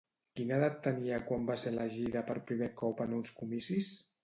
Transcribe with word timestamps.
Quina 0.37 0.53
edat 0.61 0.79
tenia 0.87 1.19
quan 1.27 1.45
va 1.51 1.59
ser 1.65 1.75
elegida 1.75 2.25
per 2.31 2.39
primer 2.49 2.73
cop 2.83 3.07
en 3.09 3.17
uns 3.21 3.37
comicis? 3.39 3.95